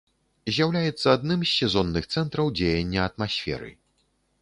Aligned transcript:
З'яўляецца 0.55 1.07
адным 1.17 1.45
з 1.47 1.51
сезонных 1.59 2.03
цэнтраў 2.17 2.53
дзеяння 2.59 3.09
атмасферы. 3.09 3.71